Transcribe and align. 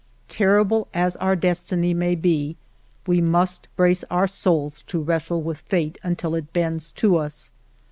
Terrible 0.29 0.87
as 0.95 1.15
our 1.17 1.35
des 1.35 1.53
tiny 1.67 1.93
may 1.93 2.15
be, 2.15 2.57
we 3.05 3.21
must 3.21 3.67
brace 3.75 4.03
our 4.09 4.25
souls 4.25 4.83
to 4.87 4.99
wrestle 4.99 5.43
with 5.43 5.59
fate 5.59 5.99
until 6.01 6.33
it 6.33 6.51
bends 6.53 6.89
to 6.93 7.17
us. 7.17 7.51